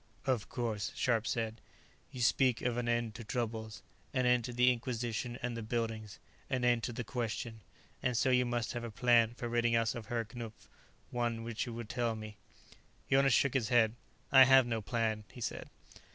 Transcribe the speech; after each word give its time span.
"Of 0.25 0.49
course," 0.49 0.91
Scharpe 0.95 1.27
said. 1.27 1.61
"You 2.11 2.21
speak 2.21 2.63
of 2.63 2.75
an 2.77 2.89
end 2.89 3.13
to 3.13 3.23
troubles, 3.23 3.83
an 4.15 4.25
end 4.25 4.43
to 4.45 4.51
the 4.51 4.71
Inquisition 4.73 5.37
and 5.43 5.55
the 5.55 5.61
burnings, 5.61 6.17
an 6.49 6.65
end 6.65 6.81
to 6.85 6.91
the 6.91 7.03
question. 7.03 7.61
And 8.01 8.17
so 8.17 8.31
you 8.31 8.43
must 8.43 8.73
have 8.73 8.83
a 8.83 8.89
plan 8.89 9.35
for 9.35 9.47
ridding 9.47 9.75
us 9.75 9.93
of 9.93 10.07
Herr 10.07 10.25
Knupf; 10.25 10.67
one 11.11 11.43
which 11.43 11.67
you 11.67 11.73
will 11.75 11.85
tell 11.85 12.15
me." 12.15 12.35
Jonas 13.11 13.33
shook 13.33 13.53
his 13.53 13.69
head. 13.69 13.93
"I 14.31 14.45
have 14.45 14.65
no 14.65 14.81
plan," 14.81 15.23
he 15.31 15.39
said. 15.39 15.69